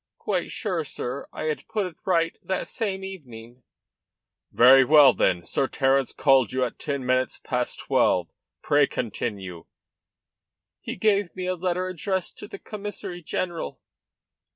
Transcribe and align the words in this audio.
"Quite 0.17 0.49
sure, 0.49 0.83
sir; 0.83 1.27
I 1.31 1.43
had 1.43 1.67
put 1.67 1.85
it 1.85 1.95
right 2.05 2.35
that 2.41 2.67
same 2.67 3.03
evening." 3.03 3.61
"Very 4.51 4.83
well, 4.83 5.13
then. 5.13 5.43
Sir 5.45 5.67
Terence 5.67 6.11
called 6.11 6.51
you 6.51 6.63
at 6.65 6.79
ten 6.79 7.05
minutes 7.05 7.37
past 7.37 7.79
twelve. 7.81 8.27
Pray 8.63 8.87
continue." 8.87 9.65
"He 10.79 10.95
gave 10.95 11.35
me 11.35 11.45
a 11.45 11.53
letter 11.53 11.87
addressed 11.87 12.39
to 12.39 12.47
the 12.47 12.57
Commissary 12.57 13.21
general. 13.21 13.79